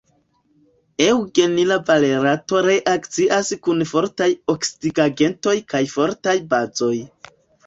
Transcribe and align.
Eŭgenila 1.07 1.77
valerato 1.89 2.61
reakcias 2.67 3.51
kun 3.67 3.85
fortaj 3.91 4.31
oksidigagentoj 4.55 5.55
kaj 5.75 5.83
fortaj 5.95 6.37
bazoj. 6.57 6.93